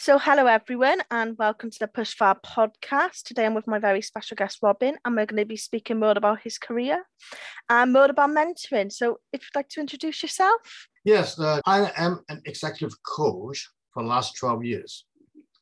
[0.00, 3.24] So, hello everyone, and welcome to the PushFar podcast.
[3.24, 6.14] Today I'm with my very special guest, Robin, and we're going to be speaking more
[6.16, 7.04] about his career
[7.68, 8.92] and more about mentoring.
[8.92, 10.88] So, if you'd like to introduce yourself.
[11.04, 15.04] Yes, uh, I am an executive coach for the last 12 years.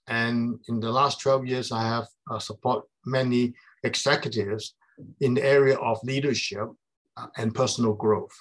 [0.06, 4.74] And in the last 12 years, I have uh, many executives
[5.20, 6.68] in the area of leadership
[7.16, 8.36] uh, and personal growth.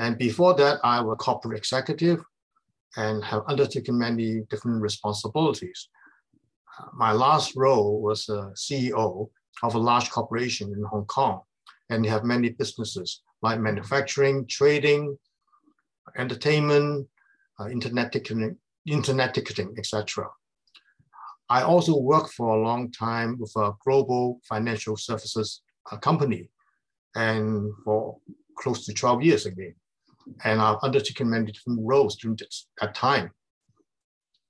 [0.00, 2.24] And before that, I was a corporate executive
[2.96, 5.88] and have undertaken many different responsibilities.
[6.78, 9.28] Uh, my last role was a CEO
[9.62, 11.42] of a large corporation in Hong Kong,
[11.90, 15.18] and have many businesses like manufacturing, trading,
[16.16, 17.06] entertainment,
[17.60, 20.26] uh, internet ticketing, internet ticketing, etc.
[21.50, 25.60] I also worked for a long time with a global financial services
[25.92, 26.48] uh, company,
[27.14, 28.16] and for
[28.56, 29.74] close to 12 years again
[30.44, 32.38] and I've undertaken many different roles during
[32.80, 33.30] that time.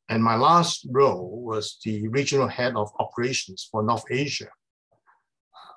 [0.09, 4.49] And my last role was the regional head of operations for North Asia.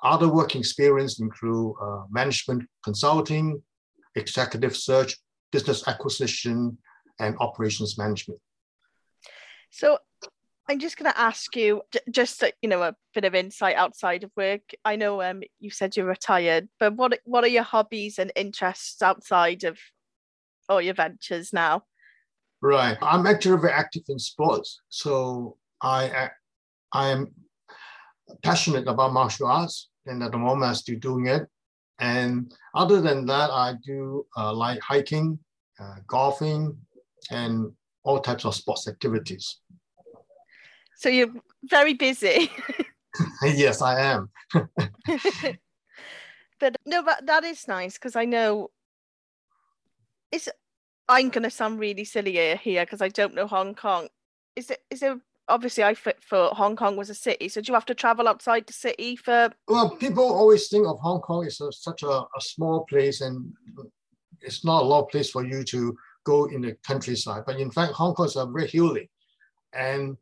[0.04, 3.62] Other working experience include uh, management consulting,
[4.16, 5.18] executive search,
[5.52, 6.78] business acquisition,
[7.20, 8.40] and operations management.
[9.70, 9.98] So
[10.70, 14.32] I'm just going to ask you just you know a bit of insight outside of
[14.38, 14.62] work.
[14.86, 19.02] I know um you said you're retired, but what what are your hobbies and interests
[19.02, 19.78] outside of
[20.70, 21.84] all your ventures now?
[22.62, 22.98] Right.
[23.02, 24.80] I'm actually very active in sports.
[24.88, 26.30] So I
[26.94, 27.34] I am
[28.42, 31.48] passionate about martial arts, and at the moment I'm still doing it.
[32.00, 35.40] And other than that, I do uh, like hiking,
[35.80, 36.76] uh, golfing,
[37.30, 37.72] and
[38.04, 39.60] all types of sports activities.
[40.98, 42.52] So you're very busy.
[43.44, 44.30] yes, I am.
[46.60, 48.72] but no, but that is nice because I know
[50.32, 50.50] it's
[51.10, 54.08] I'm gonna sound really silly here because I don't know Hong Kong.
[54.56, 57.72] Is it is it obviously I fit for Hong Kong was a city, so do
[57.72, 61.46] you have to travel outside the city for well people always think of Hong Kong
[61.46, 63.52] as a, such a, a small place and
[64.42, 67.44] it's not a lot of place for you to go in the countryside.
[67.46, 69.10] But in fact, Hong Kong is a very hilly
[69.74, 70.18] and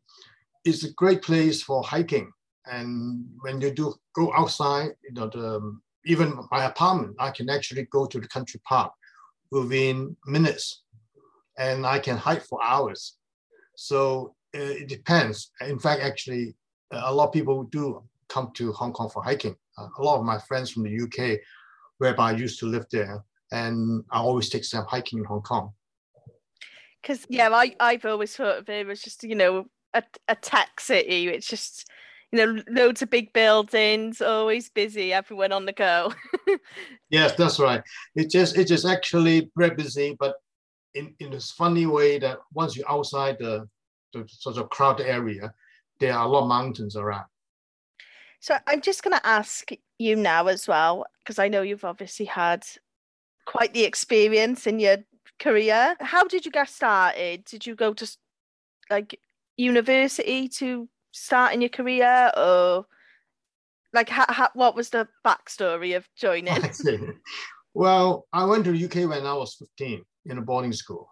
[0.64, 2.30] it's a great place for hiking.
[2.66, 7.86] And when you do go outside, you know, the, even my apartment, I can actually
[7.90, 8.92] go to the country park
[9.50, 10.82] within minutes
[11.58, 13.16] and I can hike for hours.
[13.76, 15.50] So uh, it depends.
[15.60, 16.54] In fact, actually,
[16.92, 19.56] a lot of people do come to Hong Kong for hiking.
[19.78, 21.40] Uh, a lot of my friends from the UK,
[21.98, 25.72] whereby I used to live there, and I always take them hiking in Hong Kong.
[27.00, 30.80] Because yeah, I I've always thought of it as just you know a a tech
[30.80, 31.28] city.
[31.28, 31.88] It's just
[32.32, 36.14] you know, loads of big buildings, always busy, everyone on the go.
[37.10, 37.82] yes, that's right.
[38.16, 40.36] It just it just actually very busy, but
[40.94, 43.68] in, in this funny way that once you're outside the,
[44.12, 45.52] the sort of crowded area,
[46.00, 47.26] there are a lot of mountains around.
[48.40, 52.26] So I'm just going to ask you now as well, because I know you've obviously
[52.26, 52.64] had
[53.46, 54.98] quite the experience in your
[55.38, 55.96] career.
[56.00, 57.44] How did you get started?
[57.44, 58.16] Did you go to
[58.90, 59.20] like
[59.56, 62.86] university to start in your career or
[63.92, 66.62] like ha, ha, what was the backstory of joining?
[67.74, 71.08] Well i went to uk when i was 15 in a boarding school.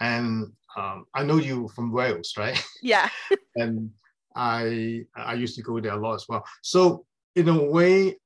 [0.00, 2.62] And um, i know you from wales right?
[2.82, 3.08] Yeah.
[3.56, 3.90] And
[4.36, 6.44] i i used to go there a lot as well.
[6.62, 8.18] So in a way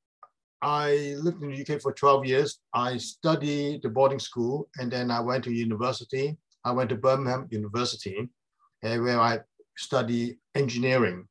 [0.63, 2.59] i lived in the uk for 12 years.
[2.75, 6.37] I studied the boarding school and then i went to university.
[6.65, 8.29] I went to birmingham university
[8.82, 9.38] where i
[9.76, 11.26] study engineering.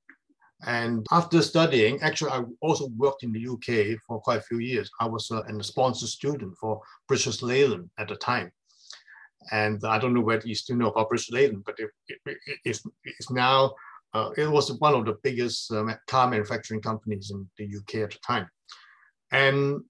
[0.66, 4.90] And after studying, actually, I also worked in the UK for quite a few years.
[5.00, 8.52] I was uh, a sponsored student for British Leyland at the time.
[9.52, 12.84] And I don't know whether you still know about British Leyland, but it, it, it's,
[13.04, 13.74] it's now,
[14.14, 18.12] uh, it was one of the biggest uh, car manufacturing companies in the UK at
[18.12, 18.48] the time.
[19.32, 19.82] And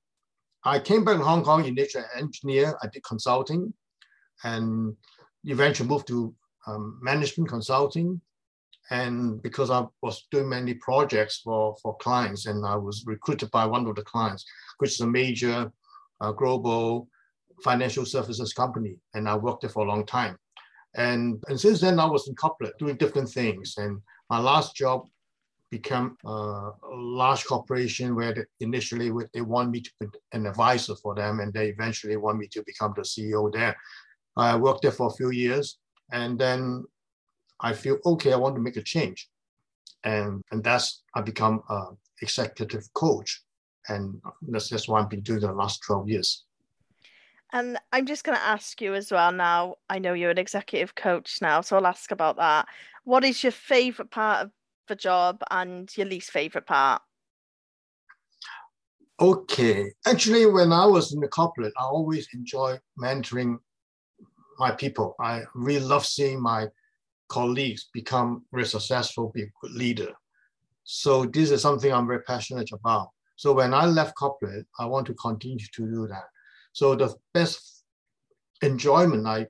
[0.64, 2.78] I came back to Hong Kong initially engineer.
[2.82, 3.74] I did consulting
[4.46, 4.96] and
[5.44, 6.34] eventually moved to
[6.68, 8.22] um, management consulting
[8.90, 13.66] and because I was doing many projects for, for clients and I was recruited by
[13.66, 14.46] one of the clients,
[14.80, 15.72] which is a major
[16.20, 17.08] uh, global
[17.64, 18.98] financial services company.
[19.14, 20.38] And I worked there for a long time.
[20.96, 23.76] And, and since then I was in corporate doing different things.
[23.78, 25.08] And my last job
[25.70, 30.96] became uh, a large corporation where they, initially they want me to be an advisor
[30.96, 33.78] for them and they eventually want me to become the CEO there.
[34.36, 35.78] I worked there for a few years
[36.12, 36.86] and then
[37.60, 39.30] I feel okay, I want to make a change.
[40.04, 43.44] And, and that's, I become an executive coach.
[43.88, 46.46] And that's, that's what I've been doing the last 12 years.
[47.54, 49.76] And I'm just going to ask you as well now.
[49.90, 52.68] I know you're an executive coach now, so I'll ask about that.
[53.04, 54.52] What is your favorite part of
[54.88, 57.02] the job and your least favorite part?
[59.20, 59.92] Okay.
[60.06, 63.58] Actually, when I was in the corporate, I always enjoy mentoring
[64.62, 65.16] my people.
[65.20, 66.68] I really love seeing my
[67.30, 70.12] colleagues become very successful, be a good leader.
[70.84, 73.08] So this is something I'm very passionate about.
[73.38, 76.28] So when I left corporate, I want to continue to do that.
[76.74, 77.84] So the best
[78.62, 79.48] enjoyment I,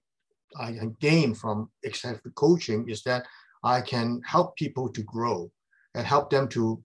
[0.58, 0.70] I
[1.00, 3.26] gain from executive coaching is that
[3.64, 5.52] I can help people to grow
[5.96, 6.82] and help them to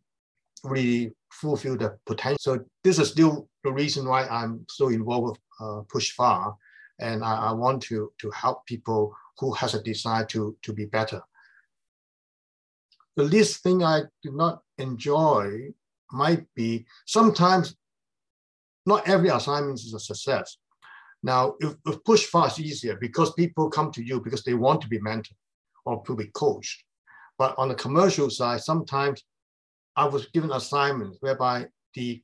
[0.65, 2.39] really fulfill their potential.
[2.41, 6.57] So this is still the reason why I'm so involved with uh, PushFar,
[6.99, 10.87] and I, I, want to to help people who has a desire to to be
[10.87, 11.21] better.
[13.17, 15.73] The least thing I do not enjoy
[16.13, 17.77] might be sometimes
[18.85, 20.59] not every assignment is a success.
[21.23, 24.89] Now, if, if push is easier because people come to you because they want to
[24.89, 25.33] be mentored
[25.85, 26.85] or to be coached.
[27.39, 29.25] But on the commercial side, sometimes
[29.97, 32.23] I was given assignments whereby the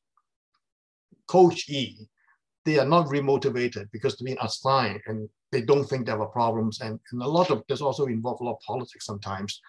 [1.26, 2.08] coachee,
[2.64, 6.80] they are not remotivated because they're being assigned and they don't think there are problems.
[6.80, 9.60] And, and a lot of there's also involved a lot of politics sometimes.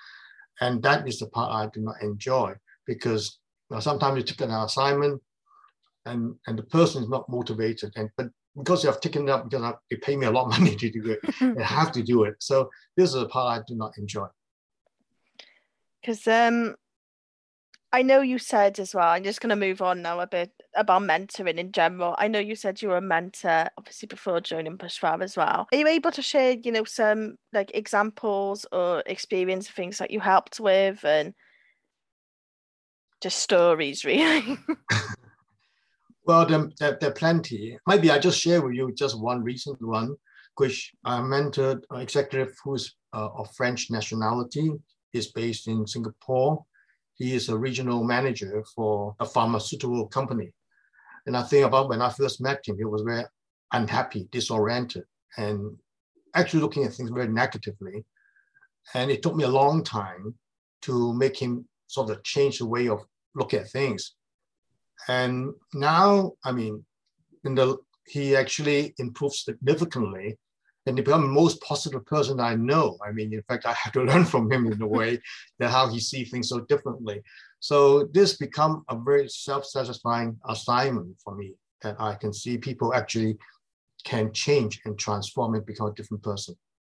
[0.61, 2.53] And that is the part I do not enjoy
[2.85, 5.21] because you know, sometimes you take an assignment
[6.05, 7.91] and, and the person is not motivated.
[7.95, 10.45] And but because they have taken it up because I, they pay me a lot
[10.45, 11.19] of money to do it,
[11.57, 12.35] they have to do it.
[12.39, 14.27] So this is the part I do not enjoy.
[16.01, 16.75] Because um,
[17.93, 20.51] I know you said as well, I'm just going to move on now a bit
[20.75, 22.15] about mentoring in general.
[22.17, 25.67] I know you said you were a mentor, obviously, before joining PushFar as well.
[25.71, 30.09] Are you able to share, you know, some like examples or experience of things that
[30.09, 31.35] you helped with and
[33.21, 34.57] just stories, really?
[36.25, 37.77] well, there, there, there, are plenty.
[37.85, 40.15] Maybe I just share with you just one recent one,
[40.55, 44.71] which I mentored an executive who's uh, of French nationality.
[45.11, 46.65] He's based in Singapore
[47.15, 50.51] he is a regional manager for a pharmaceutical company.
[51.25, 53.23] And I think about when I first met him, he was very
[53.71, 55.03] unhappy, disoriented,
[55.37, 55.77] and
[56.35, 58.03] actually looking at things very negatively.
[58.93, 60.35] And it took me a long time
[60.81, 62.99] to make him sort of change the way of
[63.35, 64.15] look at things.
[65.07, 66.85] And now, I mean,
[67.43, 70.37] in the he actually improved significantly
[70.85, 72.97] and he become the most positive person I know.
[73.05, 75.19] I mean, in fact, I had to learn from him in a way
[75.59, 77.21] that how he sees things so differently.
[77.59, 83.37] So this become a very self-satisfying assignment for me that I can see people actually
[84.03, 86.55] can change and transform and become a different person.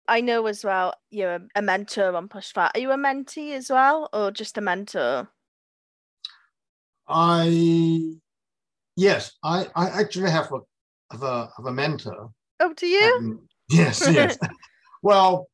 [0.07, 2.71] I know as well you're a mentor on PushFar.
[2.75, 5.29] Are you a mentee as well, or just a mentor?
[7.09, 8.17] I
[8.97, 10.61] yes, I I actually have a
[11.11, 12.31] have a have a mentor.
[12.61, 13.47] Oh, do you?
[13.70, 14.38] Yes, yes.
[15.02, 15.49] well,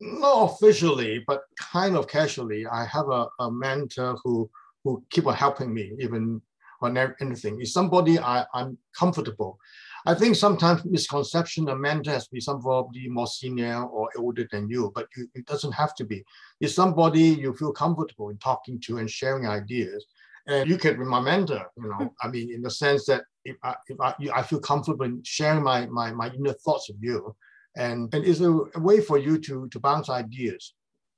[0.00, 2.66] not officially, but kind of casually.
[2.66, 4.50] I have a, a mentor who
[4.82, 6.42] who keep on helping me even
[6.82, 7.60] on anything.
[7.60, 9.58] Is somebody I, I'm comfortable.
[10.06, 14.68] I think sometimes misconception a mentor has to be somebody more senior or older than
[14.68, 16.22] you, but you, it doesn't have to be.
[16.60, 20.04] It's somebody you feel comfortable in talking to and sharing ideas.
[20.46, 23.56] And you can be my mentor, you know, I mean, in the sense that if
[23.62, 27.34] I, if I, I feel comfortable in sharing my, my, my inner thoughts with you,
[27.76, 30.74] and, and it's a, a way for you to, to bounce ideas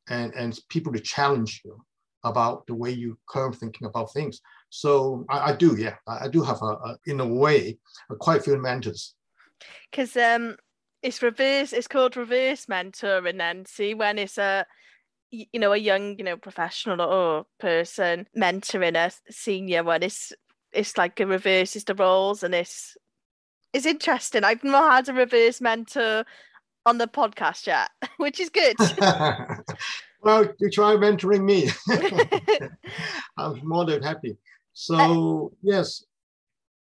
[0.08, 1.84] and, and people to challenge you
[2.22, 4.40] about the way you currently thinking about things.
[4.70, 7.78] So I, I do, yeah, I, I do have a, a, in a way,
[8.10, 9.14] a quite few mentors.
[9.90, 10.56] Because um,
[11.02, 13.64] it's reverse, it's called reverse mentor, and then.
[13.64, 14.66] See when it's a
[15.30, 20.32] you know a young you know professional or person mentoring a senior one it's
[20.72, 22.96] it's like a reverses the roles and it's
[23.72, 24.42] it's interesting.
[24.42, 26.24] I've not had a reverse mentor
[26.86, 28.76] on the podcast yet which is good.
[30.22, 31.70] Well you try mentoring me.
[33.36, 34.36] I'm more than happy.
[34.72, 36.04] So uh, yes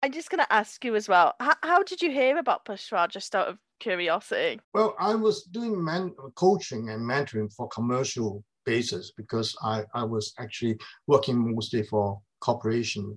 [0.04, 3.08] i'm just going to ask you as well how, how did you hear about PushFar
[3.08, 4.60] just out of curiosity?
[4.72, 10.32] Well i was doing man- coaching and mentoring for commercial basis because I, I was
[10.38, 13.16] actually working mostly for corporation.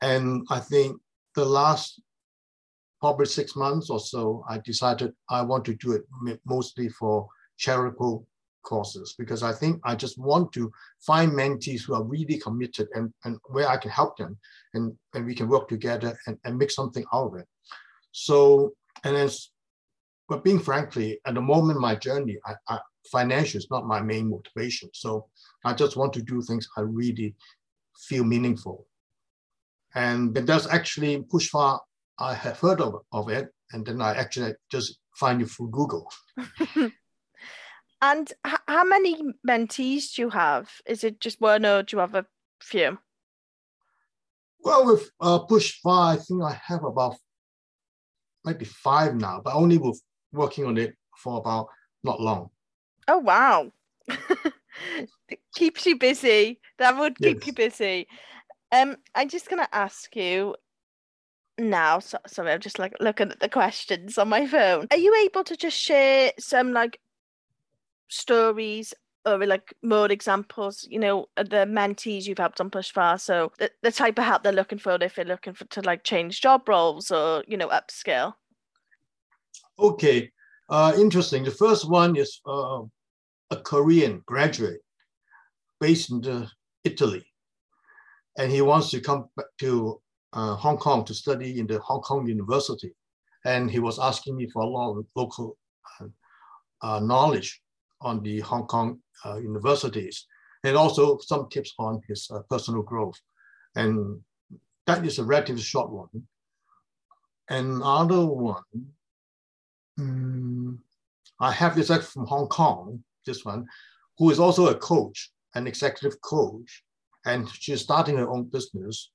[0.00, 1.00] And I think
[1.34, 2.00] the last
[3.00, 8.26] probably six months or so, I decided I want to do it mostly for charitable
[8.62, 13.12] causes because I think I just want to find mentees who are really committed and,
[13.24, 14.38] and where I can help them
[14.74, 17.46] and, and we can work together and, and make something out of it.
[18.12, 18.72] So,
[19.04, 19.50] and as,
[20.28, 22.78] but being frankly, at the moment, my journey, I, I,
[23.10, 24.90] financial is not my main motivation.
[24.92, 25.26] So
[25.64, 27.34] I just want to do things I really
[27.96, 28.86] feel meaningful
[29.94, 31.78] and it does actually PushFar
[32.18, 36.10] I have heard of, of it, and then I actually just find it through Google.
[38.02, 40.68] and h- how many mentees do you have?
[40.84, 42.26] Is it just one, or do you have a
[42.60, 42.98] few?
[44.60, 47.16] Well, with uh, PushFar, I think I have about
[48.44, 50.00] maybe five now, but only with
[50.32, 51.68] working on it for about
[52.02, 52.50] not long.
[53.08, 53.72] Oh wow.
[55.54, 56.60] keeps you busy.
[56.78, 57.46] That would keep yes.
[57.46, 58.08] you busy.
[58.72, 60.56] Um, I'm just gonna ask you
[61.58, 62.00] now.
[62.00, 64.86] So, sorry, I'm just like looking at the questions on my phone.
[64.90, 66.98] Are you able to just share some like
[68.08, 68.94] stories
[69.24, 73.20] or like more examples, you know, the mentees you've helped on PushFar.
[73.20, 76.02] So the, the type of help they're looking for if they're looking for to like
[76.02, 78.34] change job roles or, you know, upskill.
[79.78, 80.30] Okay.
[80.68, 81.44] Uh, interesting.
[81.44, 82.80] The first one is uh,
[83.50, 84.80] a Korean graduate
[85.80, 86.48] based in the,
[86.84, 87.24] Italy.
[88.38, 90.00] And he wants to come back to
[90.32, 92.92] uh, Hong Kong to study in the Hong Kong University.
[93.44, 95.56] And he was asking me for a lot of local
[96.00, 96.06] uh,
[96.80, 97.61] uh, knowledge
[98.02, 100.26] on the Hong Kong uh, universities
[100.64, 103.20] and also some tips on his uh, personal growth.
[103.74, 104.20] And
[104.86, 106.08] that is a relatively short one.
[107.48, 108.62] Another one,
[109.98, 110.78] um,
[111.40, 113.66] I have this from Hong Kong, this one,
[114.18, 116.82] who is also a coach, an executive coach,
[117.26, 119.10] and she's starting her own business.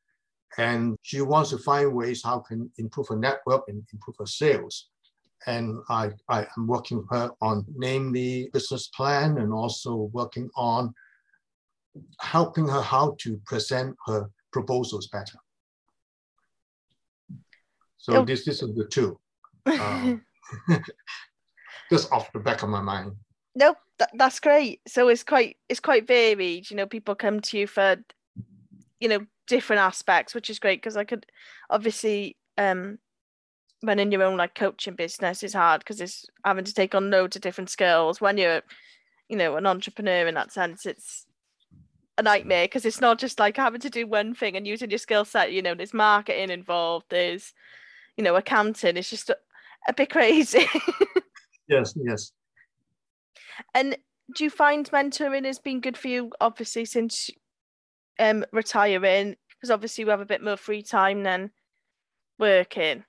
[0.57, 4.89] And she wants to find ways how can improve her network and improve her sales
[5.45, 10.93] and I, I am working with her on namely business plan and also working on
[12.19, 15.37] helping her how to present her proposals better.
[17.97, 18.25] So oh.
[18.25, 19.19] this, this is the two.
[19.65, 20.23] Um,
[21.91, 23.13] just off the back of my mind.
[23.55, 24.81] No, that, that's great.
[24.87, 26.69] So it's quite it's quite varied.
[26.69, 27.97] You know, people come to you for,
[28.99, 31.25] you know, different aspects, which is great because I could
[31.69, 32.99] obviously um
[33.83, 37.35] running your own like coaching business is hard because it's having to take on loads
[37.35, 38.19] of different skills.
[38.19, 38.61] When you're,
[39.29, 41.25] you know, an entrepreneur in that sense, it's
[42.17, 44.97] a nightmare because it's not just like having to do one thing and using your
[44.97, 45.51] skill set.
[45.51, 47.05] You know, there's marketing involved.
[47.09, 47.53] There's,
[48.15, 48.97] you know, accounting.
[48.97, 49.37] It's just a,
[49.87, 50.65] a bit crazy.
[51.69, 51.93] yes.
[51.95, 52.31] Yes.
[53.73, 53.97] And
[54.35, 56.31] do you find mentoring has been good for you?
[56.41, 57.29] Obviously, since
[58.19, 61.51] um retiring, because obviously you have a bit more free time than
[62.39, 63.03] working.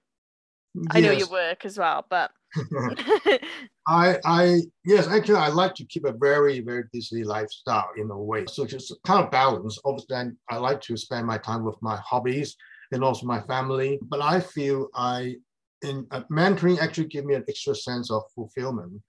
[0.91, 2.31] I know your work as well, but
[3.89, 8.19] I I yes, actually I like to keep a very, very busy lifestyle in a
[8.19, 8.45] way.
[8.47, 9.79] So just kind of balance.
[9.85, 12.57] Obviously I like to spend my time with my hobbies
[12.93, 13.99] and also my family.
[14.03, 15.37] But I feel I
[15.83, 19.01] in uh, mentoring actually give me an extra sense of fulfillment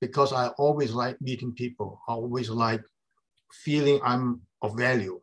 [0.00, 2.00] because I always like meeting people.
[2.08, 2.82] I always like
[3.64, 5.20] feeling I'm of value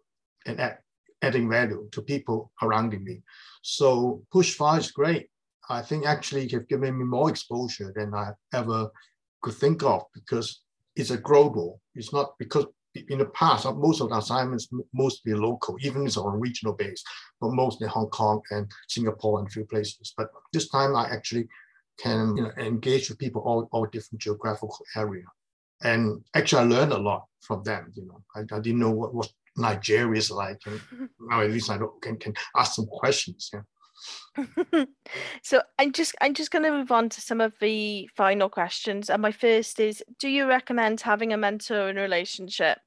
[0.48, 0.79] and add,
[1.22, 3.22] adding value to people around me.
[3.62, 5.27] So PushFar is great
[5.70, 8.89] I think actually have given me more exposure than I ever
[9.41, 10.62] could think of because
[10.96, 11.82] it's a global.
[11.96, 12.65] It's not because
[12.96, 17.03] in the past, most of the assignments mostly local, even it's on a regional base,
[17.41, 20.13] but mostly Hong Kong and Singapore and a few places.
[20.15, 21.48] But this time I actually
[22.00, 25.25] can you know, engage with people all, all different geographical area.
[25.84, 27.91] And actually I learned a lot from them.
[27.96, 30.60] You know, I, I didn't know what, what Nigeria is like.
[30.65, 30.79] And
[31.20, 33.50] now at least I can, can ask some questions.
[33.53, 33.62] Yeah.
[35.43, 39.10] so I'm just I'm just going to move on to some of the final questions.
[39.10, 42.79] And my first is: Do you recommend having a mentor in a relationship?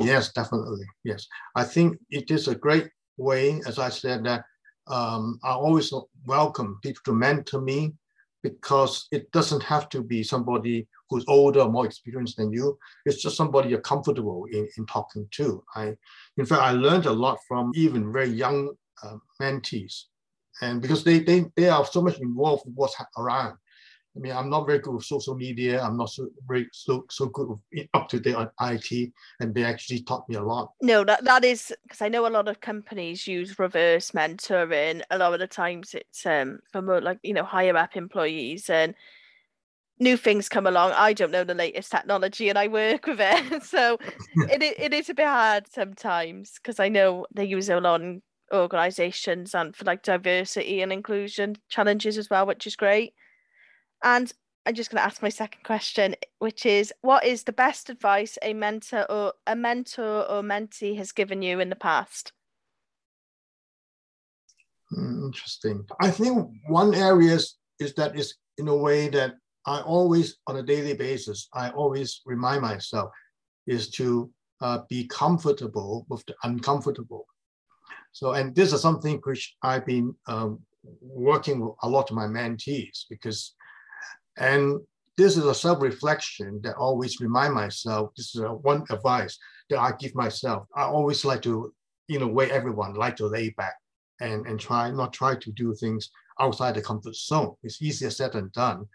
[0.00, 0.86] Yes, definitely.
[1.04, 3.60] Yes, I think it is a great way.
[3.66, 4.44] As I said, that
[4.88, 5.92] um, I always
[6.26, 7.94] welcome people to mentor me
[8.42, 12.78] because it doesn't have to be somebody who's older or more experienced than you.
[13.04, 15.64] It's just somebody you're comfortable in, in talking to.
[15.74, 15.96] I,
[16.36, 18.70] in fact, I learned a lot from even very young
[19.02, 20.04] uh, mentees,
[20.60, 23.56] and because they, they they are so much involved with what's around.
[24.16, 25.82] I mean, I'm not very good with social media.
[25.82, 29.64] I'm not so very so so good with up to date on IT, and they
[29.64, 30.72] actually taught me a lot.
[30.80, 35.02] No, that that is because I know a lot of companies use reverse mentoring.
[35.10, 38.70] A lot of the times it's um for more like you know higher up employees
[38.70, 38.94] and
[39.98, 40.92] new things come along.
[40.92, 43.62] I don't know the latest technology and I work with it.
[43.62, 43.98] So
[44.50, 48.22] it, it is a bit hard sometimes because I know they use a lot in
[48.52, 53.14] organisations and for like diversity and inclusion challenges as well, which is great.
[54.02, 54.32] And
[54.66, 58.36] I'm just going to ask my second question, which is, what is the best advice
[58.42, 62.32] a mentor or a mentor or mentee has given you in the past?
[64.90, 65.86] Hmm, interesting.
[66.00, 69.34] I think one area is, is that is in a way that
[69.66, 73.10] I always, on a daily basis, I always remind myself
[73.66, 77.26] is to uh, be comfortable with the uncomfortable.
[78.16, 80.60] So, and this is something which I've been um,
[81.02, 83.54] working with a lot of my mentees because,
[84.38, 84.80] and
[85.18, 90.14] this is a self-reflection that always remind myself, this is one advice that I give
[90.14, 90.66] myself.
[90.74, 91.74] I always like to,
[92.08, 93.74] in a way, everyone like to lay back
[94.22, 96.08] and, and try, not try to do things
[96.40, 97.54] outside the comfort zone.
[97.64, 98.86] It's easier said than done.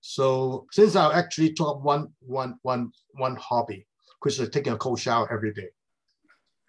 [0.00, 3.86] So since I actually took one, one, one, one hobby,
[4.22, 5.68] which is taking a cold shower every day.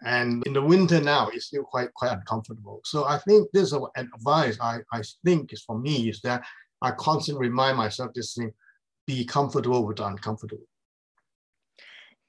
[0.03, 2.81] And in the winter now, it's still quite quite uncomfortable.
[2.85, 6.43] So I think this is an advice I, I think is for me is that
[6.81, 8.51] I constantly remind myself this thing,
[9.05, 10.65] be comfortable with the uncomfortable.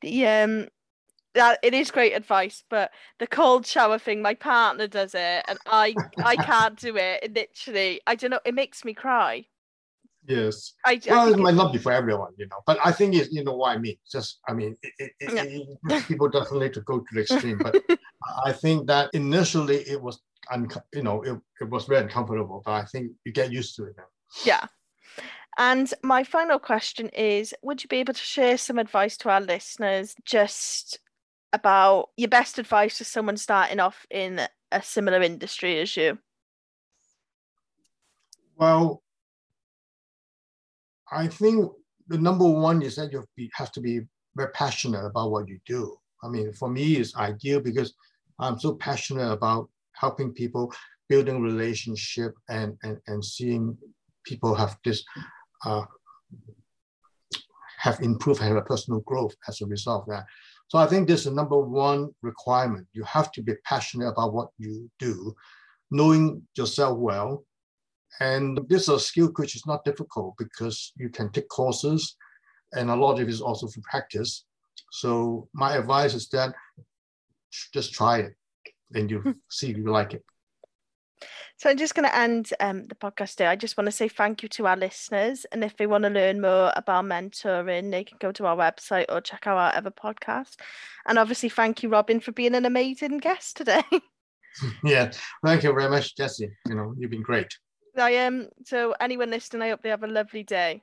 [0.03, 0.69] The um
[1.35, 5.59] that it is great advice, but the cold shower thing, my partner does it and
[5.67, 7.21] I I can't do it.
[7.23, 7.35] it.
[7.35, 9.47] Literally, I don't know, it makes me cry.
[10.27, 10.75] Yes.
[10.85, 13.33] I, well, I it might not be for everyone, you know, but I think it's,
[13.33, 13.97] you know what I mean.
[14.11, 15.45] Just, I mean, it, it, yeah.
[15.97, 17.83] it, people doesn't need to go to the extreme, but
[18.45, 22.73] I think that initially it was, un- you know, it, it was very uncomfortable, but
[22.73, 24.05] I think you get used to it now.
[24.45, 24.67] Yeah.
[25.59, 29.41] And my final question is Would you be able to share some advice to our
[29.41, 30.99] listeners just
[31.53, 36.19] about your best advice to someone starting off in a similar industry as you?
[38.57, 39.02] Well,
[41.13, 41.71] I think
[42.09, 44.01] the number one is that you have to be
[44.35, 45.97] very passionate about what you do.
[46.25, 47.95] I mean, for me, it's ideal because
[48.39, 50.73] I'm so passionate about helping people,
[51.09, 53.77] building relationship, and and and seeing
[54.25, 55.05] people have this
[55.65, 55.85] uh,
[57.79, 60.27] have improved, have a personal growth as a result of that.
[60.69, 62.87] So I think this is the number one requirement.
[62.93, 65.35] You have to be passionate about what you do,
[65.91, 67.45] knowing yourself well,
[68.21, 72.17] and this is a skill which is not difficult because you can take courses
[72.73, 74.45] and a lot of it is also for practice.
[74.91, 76.55] So my advice is that
[77.73, 78.35] just try it
[78.95, 79.31] and you hmm.
[79.51, 80.25] see if you like it.
[81.57, 83.49] So I'm just going to end um, the podcast there.
[83.49, 85.47] I just want to say thank you to our listeners.
[85.53, 89.05] And if they want to learn more about mentoring, they can go to our website
[89.09, 90.57] or check out our other podcast.
[91.07, 93.85] And obviously, thank you, Robin, for being an amazing guest today.
[94.85, 95.13] yeah,
[95.45, 96.51] thank you very much, Jesse.
[96.69, 97.49] You know, you've been great.
[97.97, 98.41] I am.
[98.41, 100.83] Um, so anyone listening, I hope they have a lovely day.